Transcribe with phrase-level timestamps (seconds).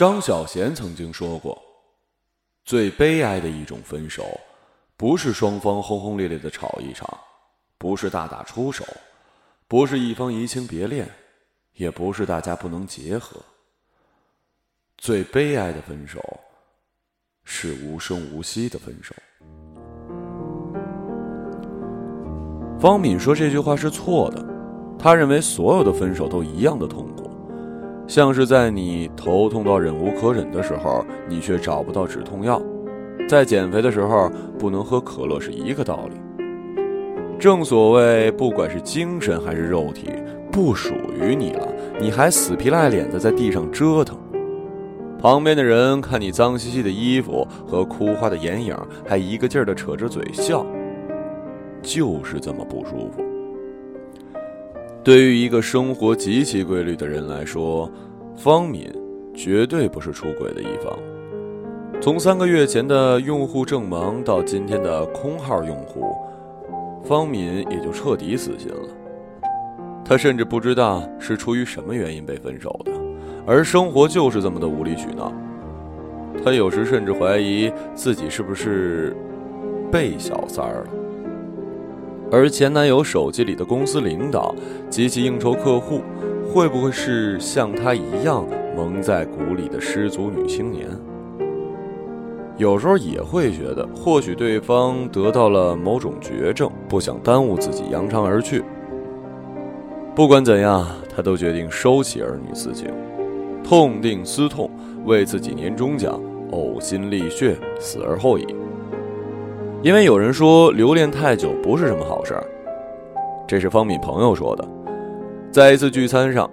[0.00, 1.60] 张小娴曾经说过
[2.64, 4.24] ：“最悲哀的一种分手，
[4.96, 7.06] 不是双方轰轰烈烈的吵一场，
[7.76, 8.82] 不是大打出手，
[9.68, 11.06] 不是一方移情别恋，
[11.74, 13.36] 也不是大家不能结合。
[14.96, 16.18] 最悲哀的分手，
[17.44, 19.14] 是无声无息的分手。”
[22.80, 24.42] 方敏说这句话是错的，
[24.98, 27.19] 他认为所有的分手都一样的痛苦。
[28.10, 32.60] 像是在你头痛到忍无可忍的时候，你却找不到止痛药；
[33.28, 34.28] 在减肥的时候
[34.58, 36.44] 不能喝可乐是一个道理。
[37.38, 40.10] 正所谓，不管是精神还是肉体，
[40.50, 40.92] 不属
[41.22, 41.68] 于你了，
[42.00, 44.18] 你还死皮赖脸的在地上折腾。
[45.16, 50.66] 旁边的人看你脏兮兮的衣服和哭花的眼影，还一个劲儿的扯着嘴笑，
[51.80, 53.22] 就是这么不舒服。
[55.02, 57.90] 对于一个生活极其规律的人来说，
[58.36, 58.92] 方敏
[59.34, 60.98] 绝对不是出轨的一方。
[62.02, 66.14] 从三个月前的用户正忙到今天的空号用户，
[67.02, 69.42] 方敏也就彻底死心了。
[70.04, 72.92] 他甚至不知道是出于什么原因被分手的，
[73.46, 75.32] 而生活就是这么的无理取闹。
[76.44, 79.16] 他有时甚至怀疑自己是不是
[79.90, 80.99] 被小三儿了。
[82.32, 84.54] 而前男友手机里的公司领导
[84.88, 86.02] 及其应酬客户，
[86.52, 90.86] 会不会是像他一样蒙在鼓里的失足女青年？
[92.56, 98.62] 有时候也会觉得，或许对方得到了某种绝症，不想耽误自己，扬长而去。
[100.14, 102.88] 不管怎样，他都决定收起儿女私情，
[103.64, 104.70] 痛定思痛，
[105.04, 106.20] 为自己年终奖
[106.52, 108.46] 呕心沥血，死而后已。
[109.82, 112.44] 因为有人说留恋太久不是什么好事儿，
[113.48, 114.68] 这是方敏朋友说的。
[115.50, 116.50] 在一次聚餐上，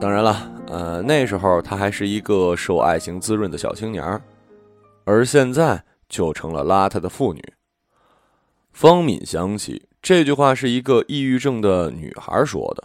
[0.00, 4.18] 当然了，呃，那时候她还是一个受爱情滋润的小青年儿，
[5.04, 7.42] 而现在就成了邋遢的妇女。
[8.72, 12.84] 方敏想起这句话是一个抑郁症的女孩说的，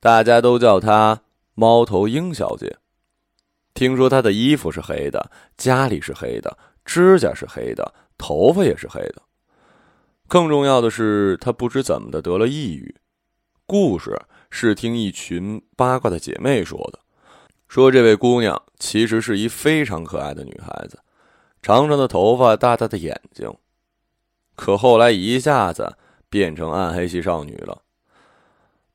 [0.00, 1.22] 大家都叫她
[1.56, 2.76] “猫头鹰小姐”。
[3.72, 7.90] 听说她的衣服是黑的，家里是黑的，指甲是黑的。
[8.18, 9.22] 头发也是黑的。
[10.26, 12.94] 更重要的是，她不知怎么的得了抑郁。
[13.64, 14.20] 故事
[14.50, 16.98] 是听一群八卦的姐妹说的，
[17.68, 20.98] 说这位姑娘其实是一非常可爱的女孩子，
[21.62, 23.50] 长长的头发，大大的眼睛。
[24.54, 25.96] 可后来一下子
[26.28, 27.82] 变成暗黑系少女了。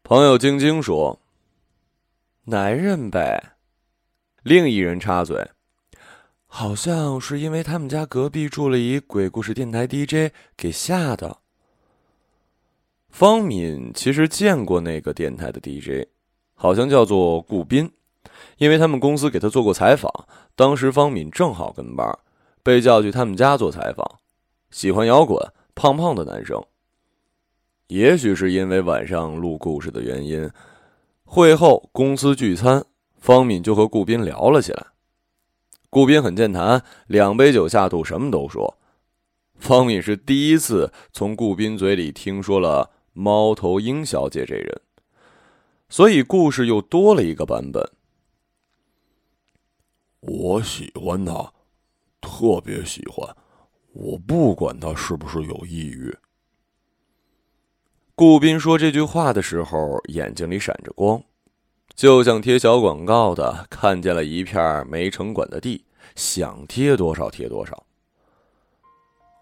[0.04, 1.20] 朋友晶晶说
[2.46, 3.56] ：“男人呗。”
[4.44, 5.50] 另一人插嘴。
[6.56, 11.38] 好像是因为他们家隔壁住了一鬼故事电台 DJ 给吓的。
[13.10, 16.10] 方敏其实见过那个电台的 DJ，
[16.54, 17.92] 好像叫做顾斌，
[18.60, 20.12] 因为他们公司给他做过采访，
[20.56, 22.08] 当时方敏正好跟班，
[22.62, 24.20] 被叫去他们家做采访。
[24.70, 26.64] 喜欢摇滚，胖胖的男生。
[27.88, 30.48] 也许是因为晚上录故事的原因，
[31.26, 32.86] 会后公司聚餐，
[33.18, 34.93] 方敏就和顾斌聊了起来。
[35.94, 38.80] 顾斌很健谈，两杯酒下肚，什么都说。
[39.60, 44.82] 方敏是第一次从顾斌嘴里听说了猫头鹰小姐这人，
[45.90, 47.88] 所以故事又多了一个版本。
[50.22, 51.54] 我喜欢她，
[52.20, 53.38] 特别喜欢，
[53.92, 56.18] 我不管她是不是有抑郁。
[58.16, 61.24] 顾斌说这句话的时候，眼睛里闪着光。
[61.96, 67.84] 就像贴小广告的，看见了一片没城管的地，想贴多少贴多少。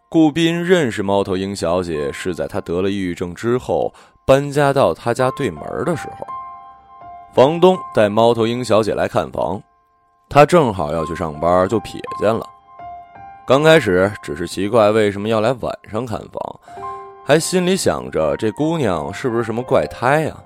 [0.10, 3.94] 顾斌认识猫头鹰小姐是在他得了抑郁症之后
[4.28, 6.28] 搬家到他家对门的时候，
[7.34, 9.64] 房东带猫头鹰小姐来看房，
[10.30, 12.46] 他正好要去上班，就瞥见了。
[13.48, 16.60] 刚开始只是奇怪为什么要来晚上看房，
[17.26, 20.38] 还心里想着这姑娘是不是什么怪胎呀？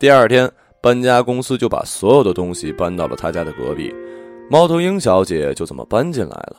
[0.00, 0.52] 第二天。
[0.82, 3.94] 搬家公司就把所有的东西搬到了他家的隔壁，
[4.50, 6.56] 猫头鹰小姐就这么搬进来了。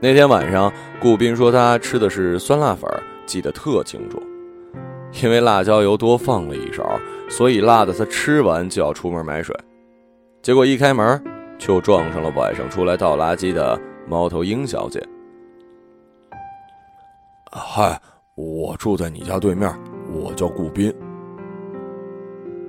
[0.00, 2.90] 那天晚上，顾斌说他吃的是酸辣粉，
[3.24, 4.20] 记得特清楚，
[5.22, 6.98] 因为辣椒油多放了一勺，
[7.30, 9.56] 所以辣的他吃完就要出门买水。
[10.42, 11.22] 结果一开门，
[11.56, 15.00] 就撞上了晚上出来倒垃圾的猫头鹰小姐。
[17.52, 17.96] 嗨，
[18.34, 19.72] 我住在你家对面，
[20.12, 20.92] 我叫顾斌。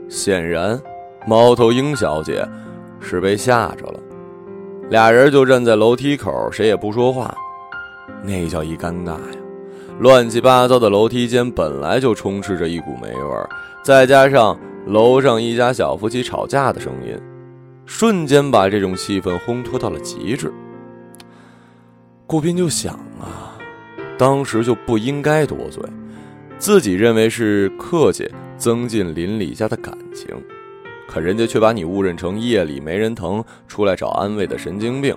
[0.08, 0.80] 显然，
[1.28, 2.48] 猫头鹰小姐
[3.00, 4.00] 是被吓着了。
[4.90, 7.36] 俩人就站在楼梯口，谁也不说话。
[8.24, 9.38] 那叫一尴尬呀！
[10.00, 13.50] 乱七八糟的楼梯间本来就充斥着一股霉味儿，
[13.84, 17.18] 再加上楼上一家小夫妻吵架的声音，
[17.86, 20.52] 瞬间把这种气氛烘托到了极致。
[22.28, 23.58] 顾斌就想啊，
[24.18, 25.82] 当时就不应该多嘴，
[26.58, 30.28] 自己认为是客气，增进邻里家的感情，
[31.08, 35.16] 可人家却把你误认成夜里没人疼出来找安慰的神经病。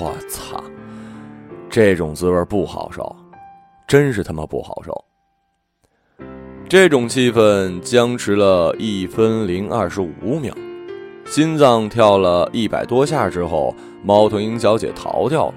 [0.00, 0.62] 我操，
[1.68, 3.16] 这种滋味不好受，
[3.86, 5.04] 真是他妈不好受。
[6.68, 10.54] 这种气氛僵持了一分零二十五秒。
[11.24, 15.54] 心脏跳了一百多下之后，猫头鹰小姐逃掉了，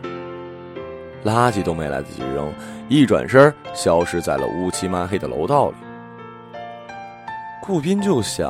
[1.24, 2.54] 垃圾都没来得及扔，
[2.90, 5.76] 一转身消失在了乌漆嘛黑的楼道里。
[7.72, 8.50] 顾斌就想：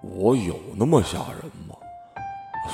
[0.00, 1.76] 我有那么吓人吗？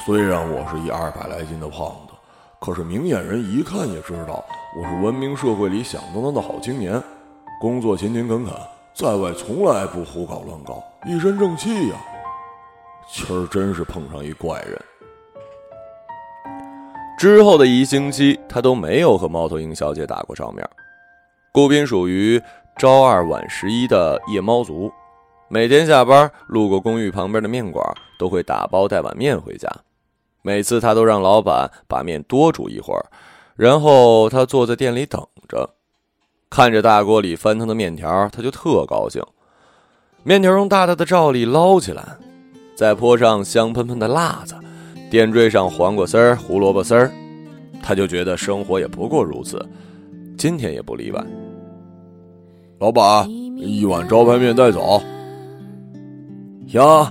[0.04, 2.14] 虽然我是一二百来斤的胖子，
[2.60, 4.44] 可是明眼人一看也知道
[4.78, 7.02] 我是文明社会里响当当的好青年，
[7.60, 8.54] 工作勤勤恳恳，
[8.94, 11.96] 在外从来不胡搞乱搞，一身正气呀。
[13.08, 14.80] 今儿真是碰上一怪人。
[17.18, 20.64] 之后的一星期，他都没有和猫头鹰小姐打过照面。
[21.50, 22.40] 顾斌属于
[22.78, 24.92] 朝二晚十一的夜猫族，
[25.48, 27.82] 每天下班路过公寓旁边的面馆，
[28.18, 29.66] 都会打包带碗面回家。
[30.42, 33.06] 每次他都让老板把面多煮一会儿，
[33.56, 35.70] 然后他坐在店里等着，
[36.50, 39.22] 看着大锅里翻腾的面条，他就特高兴。
[40.22, 42.04] 面条用大大的罩里捞起来。
[42.74, 44.54] 再泼上香喷喷的辣子，
[45.10, 47.10] 点缀上黄瓜丝儿、胡萝卜丝儿，
[47.82, 49.66] 他就觉得生活也不过如此，
[50.36, 51.24] 今天也不例外。
[52.78, 53.26] 老板，
[53.56, 55.00] 一碗招牌面带走。
[56.68, 57.06] 哟，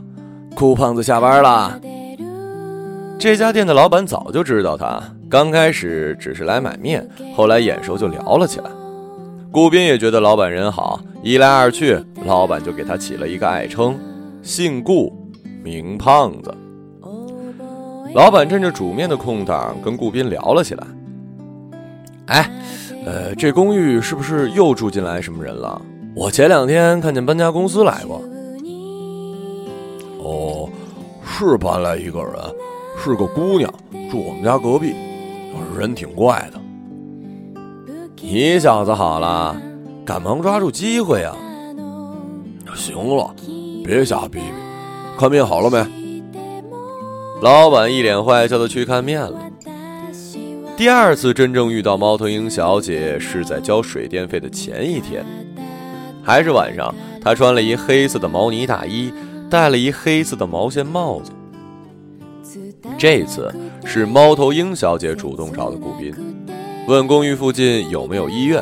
[0.56, 1.80] 酷胖子下班了。
[3.18, 8.70] 这家店的老板早就知道他，刚开始只是来买面，后来眼熟就聊了起来。
[9.52, 13.98] 顾斌也觉得老板人好，一来二去，老板就给他起了一个爱称，
[14.42, 15.12] 姓顾。
[15.64, 16.54] 名胖子，
[18.14, 20.86] 老板趁着煮面的空档跟顾斌聊了起来。
[22.28, 22.52] 哎，
[23.06, 25.80] 呃，这公寓是不是又住进来什么人了？
[26.16, 28.22] 我前两天看见搬家公司来过。
[30.20, 30.68] 哦，
[31.24, 32.34] 是搬来一个人，
[32.98, 33.72] 是个姑娘，
[34.10, 34.96] 住我们家隔壁，
[35.78, 36.60] 人挺怪的。
[38.20, 39.56] 你小子好了，
[40.04, 41.36] 赶忙抓住机会啊！
[42.76, 43.36] 行了，
[43.84, 44.46] 别瞎逼逼。
[45.16, 45.86] 看病好了没？
[47.42, 49.40] 老板一脸坏笑的去看面了。
[50.78, 55.26] 第二次真正遇到猫头鹰小姐是在交水电费的前一天，
[56.22, 56.94] 还是晚上。
[57.22, 59.12] 她穿了一黑色的毛呢大衣，
[59.50, 61.32] 戴了一黑色的毛线帽子。
[62.98, 63.54] 这次
[63.86, 66.14] 是猫头鹰小姐主动找的顾斌，
[66.88, 68.62] 问公寓附近有没有医院。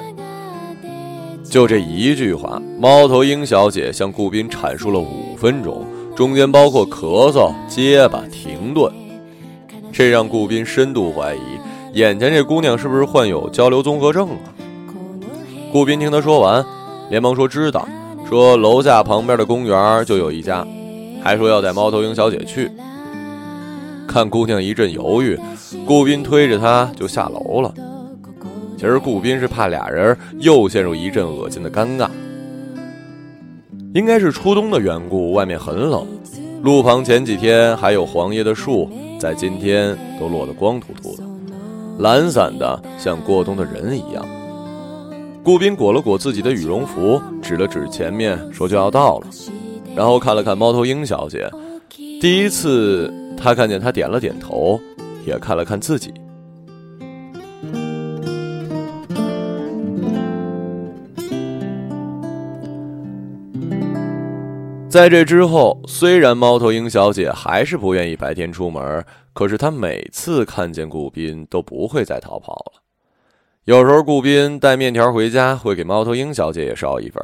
[1.44, 5.84] 就这一句话，猫头鹰小姐向顾斌阐述了五分钟。
[6.16, 8.94] 中间包括咳嗽、结巴、停顿，
[9.92, 11.40] 这让顾斌深度怀疑，
[11.94, 14.38] 眼前这姑娘是不是患有交流综合症啊？
[15.72, 16.66] 顾斌听他说完，
[17.12, 17.88] 连忙说知道，
[18.28, 20.66] 说楼下旁边的公园就有一家，
[21.22, 22.72] 还说要带猫头鹰小姐去。
[24.08, 25.40] 看姑娘一阵犹豫，
[25.86, 27.72] 顾斌推着她就下楼了。
[28.76, 32.10] 其实顾斌是怕俩人又陷入一阵恶心的尴尬。
[33.94, 36.08] 应该是初冬的缘故，外面很冷。
[36.64, 38.90] 路旁前几天还有黄叶的树，
[39.20, 41.24] 在今天都落得光秃秃的，
[41.98, 44.26] 懒散的像过冬的人一样。
[45.44, 49.28] 顾斌裹了裹自己的羽绒服，指了指前面，说就要到了。
[49.96, 51.50] 然后看了看猫头鹰小姐，
[52.22, 54.80] 第一次他看见她点了点头，
[55.26, 56.14] 也看了看自己。
[64.94, 72.84] 在这之后，虽然猫头鹰小姐还是不愿意白天出门，可是她每次看见顾斌都不会再逃跑了。
[73.66, 77.20] 有时候顾斌带面条回家，会给猫头鹰小姐也捎一份；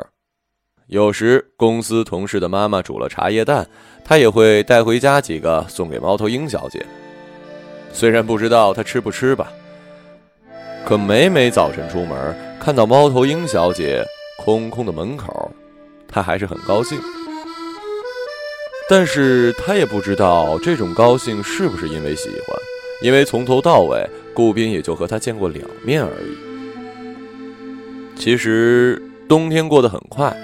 [0.88, 3.70] 有时公司同事的妈妈煮了茶叶蛋，
[4.04, 6.84] 她也会带回家几个送给猫头鹰小姐。
[7.94, 9.54] 虽然不知道她吃不吃吧，
[10.84, 14.04] 可每每早晨出门看到猫头鹰小姐
[14.40, 15.52] 空空的门口，
[16.08, 17.00] 她还是很高兴。
[18.89, 22.58] 但是他也不知道这种高兴是不是因为喜欢，
[23.03, 24.03] 因为从头到尾，
[24.34, 26.36] 顾斌也就和他见过两面而已。
[28.17, 30.36] 其实冬天过得很快，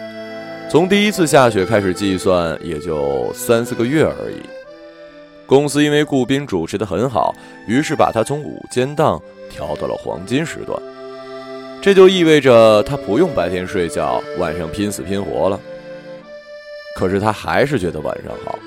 [0.69, 4.37] 从第一次下雪开始计算，也就三四个月而已。
[5.47, 7.33] 公司因为顾斌主持的很好，
[7.67, 10.79] 于是把他从午间档调到了黄金时段，
[11.81, 15.59] 这就意味着他不用白天睡觉，晚上拼死拼活了。
[16.95, 18.57] 可是他还是觉得晚上好，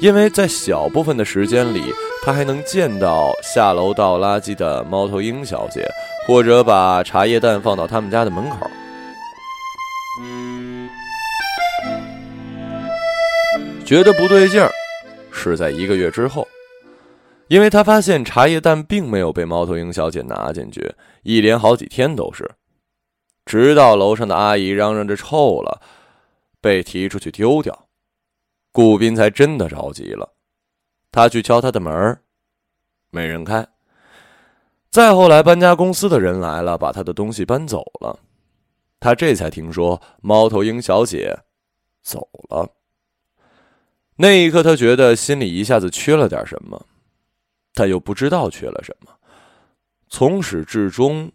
[0.00, 1.82] 因为在小部分的时间里，
[2.22, 5.88] 他还能见到下楼倒垃圾的猫头鹰小姐，
[6.26, 8.70] 或者把茶叶蛋放到他们家的门口。
[13.84, 14.70] 觉得不对劲儿，
[15.32, 16.46] 是在一个月之后，
[17.48, 22.48] 因为他发现茶叶蛋并没有被猫头鹰小姐拿进去，一连好几天都是，
[23.46, 25.80] 直到楼上的阿姨嚷嚷着臭了，
[26.60, 27.88] 被提出去丢掉。
[28.72, 30.32] 顾斌才真的着急了，
[31.10, 32.20] 他去敲他的门
[33.10, 33.66] 没人开。
[34.90, 38.18] 再后来，搬家公司的人来了，把他的东西搬走了，
[39.00, 41.36] 他这才听说猫头鹰小姐
[42.02, 42.68] 走了。
[44.16, 46.86] 那一刻，他觉得心里一下子缺了点什么，
[47.72, 49.12] 但又不知道缺了什么，
[50.08, 51.30] 从始至终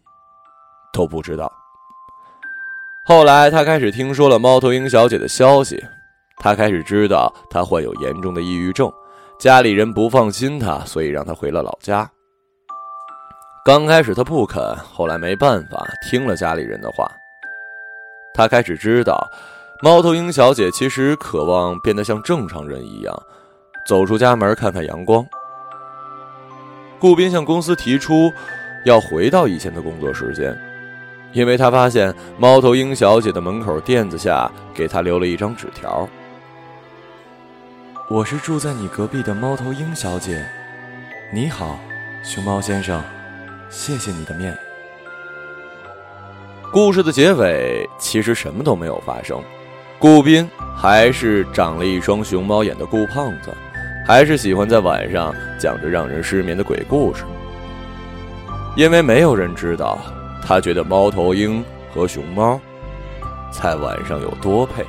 [0.92, 1.52] 都不知道。
[3.06, 5.80] 后来，他开始听说了猫头鹰小姐的消息。
[6.38, 8.92] 他开始知道她患有严重的抑郁症，
[9.38, 12.10] 家里人不放心他，所以让他回了老家。
[13.64, 14.60] 刚开始他不肯，
[14.92, 17.08] 后来没办法，听了家里人的话。
[18.34, 19.24] 他开始知道，
[19.82, 23.22] 猫头鹰小姐其实渴望变得像正常人一样，
[23.86, 25.24] 走出家门看看阳光。
[26.98, 28.32] 顾斌向公司提出
[28.84, 30.58] 要回到以前的工作时间，
[31.36, 36.08] 因为他发现猫头鹰小姐的门口垫子下给他留了一张纸条。
[38.08, 40.42] 我是住在你隔壁的猫头鹰小姐，
[41.30, 41.78] 你好，
[42.24, 43.04] 熊猫先生，
[43.68, 44.56] 谢谢你的面。
[46.72, 49.38] 故事的结尾其实什么都没有发生，
[49.98, 53.52] 顾斌还是长了一双熊猫眼的顾胖子，
[54.06, 57.24] 还是喜欢在晚上讲着让人失眠的鬼故事，
[58.74, 59.98] 因为没有人知道
[60.46, 61.62] 他觉得猫头鹰
[61.92, 62.60] 和熊猫
[63.50, 64.84] 在晚上有多配。